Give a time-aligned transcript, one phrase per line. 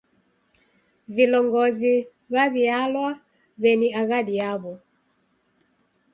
[1.15, 1.93] Vilongozi
[2.33, 3.09] w'aw'ialwa
[3.61, 4.73] w'eni aghadi yaw'o.